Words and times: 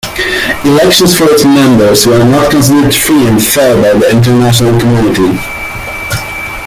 Elections 0.65 1.15
for 1.15 1.25
its 1.25 1.45
members 1.45 2.07
were 2.07 2.25
not 2.25 2.49
considered 2.49 2.91
free 2.95 3.27
and 3.27 3.39
fair 3.39 3.79
by 3.79 3.99
the 3.99 4.09
international 4.09 4.79
community. 4.79 5.39